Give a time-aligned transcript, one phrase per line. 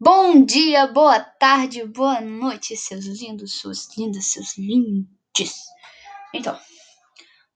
[0.00, 5.64] Bom dia, boa tarde, boa noite, seus lindos, suas lindas, seus lindes.
[6.32, 6.56] Então,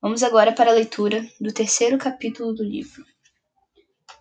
[0.00, 3.06] vamos agora para a leitura do terceiro capítulo do livro,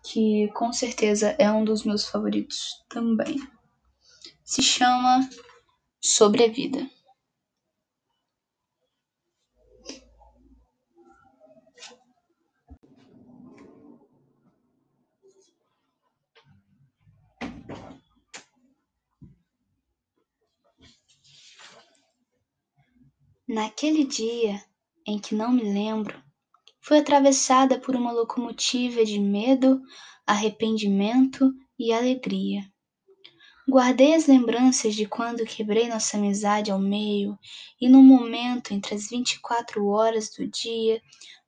[0.05, 3.41] que com certeza é um dos meus favoritos também.
[4.43, 5.27] Se chama
[5.99, 6.87] Sobre a Vida.
[23.51, 24.63] Naquele dia
[25.05, 26.23] em que não me lembro,
[26.79, 29.81] fui atravessada por uma locomotiva de medo,
[30.25, 32.61] arrependimento e alegria.
[33.69, 37.37] Guardei as lembranças de quando quebrei nossa amizade ao meio
[37.81, 41.01] e no momento entre as 24 horas do dia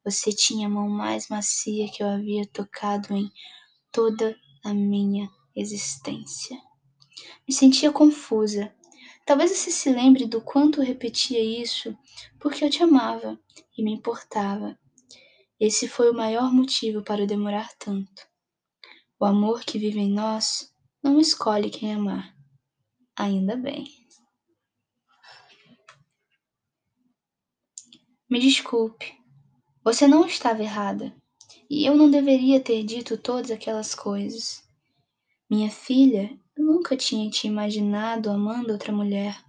[0.04, 3.32] você tinha a mão mais macia que eu havia tocado em
[3.94, 6.58] toda a minha existência.
[7.48, 8.76] Me sentia confusa,
[9.26, 11.98] Talvez você se lembre do quanto eu repetia isso
[12.40, 13.40] porque eu te amava
[13.78, 14.78] e me importava.
[15.60, 18.28] Esse foi o maior motivo para demorar tanto.
[19.18, 22.36] O amor que vive em nós não escolhe quem amar.
[23.16, 23.86] Ainda bem.
[28.30, 29.18] Me desculpe.
[29.84, 31.16] Você não estava errada.
[31.70, 34.68] E eu não deveria ter dito todas aquelas coisas.
[35.54, 39.40] Minha filha eu nunca tinha te imaginado amando outra mulher.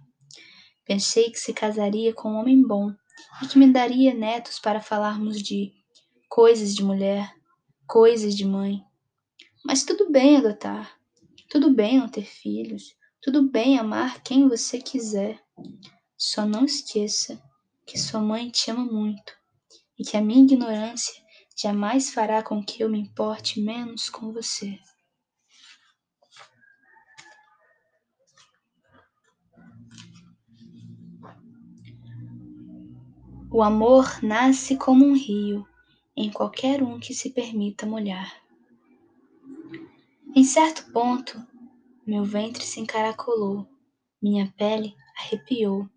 [0.85, 2.93] Pensei que se casaria com um homem bom
[3.41, 5.73] e que me daria netos para falarmos de
[6.29, 7.33] coisas de mulher,
[7.87, 8.83] coisas de mãe.
[9.65, 10.95] Mas tudo bem adotar,
[11.49, 15.43] tudo bem não ter filhos, tudo bem amar quem você quiser.
[16.15, 17.41] Só não esqueça
[17.83, 19.33] que sua mãe te ama muito
[19.97, 21.19] e que a minha ignorância
[21.57, 24.77] jamais fará com que eu me importe menos com você.
[33.57, 35.65] O amor nasce como um rio
[36.13, 38.35] em qualquer um que se permita molhar.
[40.35, 41.41] Em certo ponto,
[42.05, 43.65] meu ventre se encaracolou,
[44.21, 45.89] minha pele arrepiou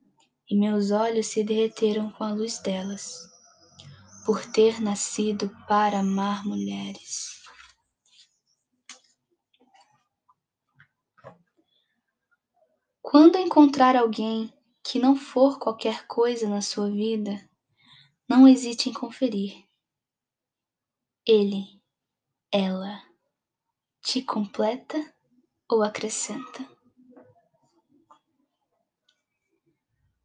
[0.49, 3.29] e meus olhos se derreteram com a luz delas,
[4.25, 7.43] por ter nascido para amar mulheres.
[13.03, 14.55] Quando encontrar alguém
[14.85, 17.48] que não for qualquer coisa na sua vida,
[18.29, 19.65] não hesite em conferir.
[21.27, 21.65] Ele,
[22.53, 23.03] ela,
[24.03, 25.15] te completa
[25.69, 26.69] ou acrescenta?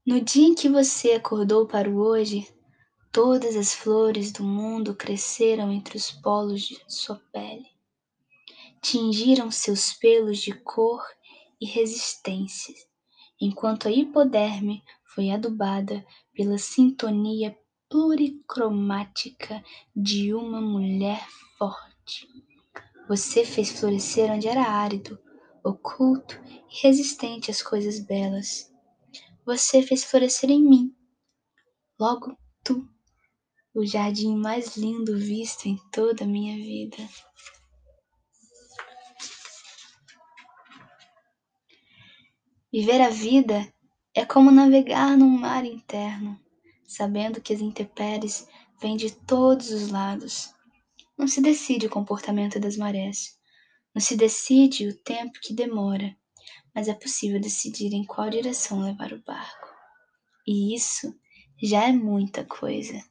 [0.05, 2.53] No dia em que você acordou para o hoje,
[3.09, 7.69] todas as flores do mundo cresceram entre os polos de sua pele,
[8.81, 11.01] tingiram seus pelos de cor
[11.59, 12.75] e resistência,
[13.39, 17.57] enquanto a hipoderme foi adubada pela sintonia
[17.93, 19.63] pluricromática
[19.95, 21.23] de uma mulher
[21.59, 22.27] forte.
[23.07, 25.19] Você fez florescer onde era árido,
[25.63, 28.73] oculto e resistente às coisas belas.
[29.45, 30.95] Você fez florescer em mim.
[31.99, 32.89] Logo, tu,
[33.75, 36.97] o jardim mais lindo visto em toda a minha vida.
[42.71, 43.71] Viver a vida
[44.15, 46.42] é como navegar num mar interno
[46.93, 48.47] sabendo que as intempéries
[48.79, 50.53] vêm de todos os lados.
[51.17, 53.37] Não se decide o comportamento das marés,
[53.93, 56.15] não se decide o tempo que demora,
[56.73, 59.67] mas é possível decidir em qual direção levar o barco.
[60.45, 61.17] E isso
[61.61, 63.01] já é muita coisa.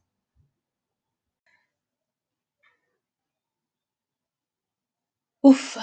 [5.43, 5.81] Ufa!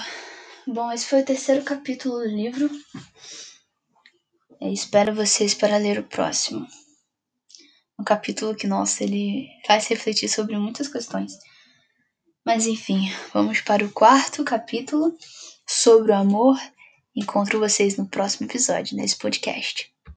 [0.66, 2.70] Bom, esse foi o terceiro capítulo do livro.
[4.60, 6.66] Eu espero vocês para ler o próximo
[8.10, 11.32] capítulo que, nossa, ele faz refletir sobre muitas questões.
[12.44, 15.16] Mas enfim, vamos para o quarto capítulo
[15.64, 16.58] sobre o amor.
[17.14, 19.89] Encontro vocês no próximo episódio desse podcast.